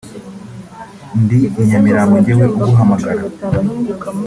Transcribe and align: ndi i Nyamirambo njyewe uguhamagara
ndi 1.23 1.39
i 1.61 1.63
Nyamirambo 1.67 2.15
njyewe 2.21 2.45
uguhamagara 2.57 3.21